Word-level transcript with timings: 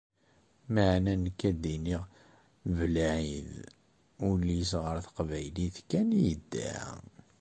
Meɛna 0.73 1.13
nekk 1.23 1.41
a-d-iniɣ: 1.49 2.03
Belɛid, 2.75 3.51
ul-is 4.27 4.71
ɣer 4.83 4.97
teqbaylit 5.05 5.77
kan 5.89 6.07
i 6.13 6.21
yedda. 6.25 6.73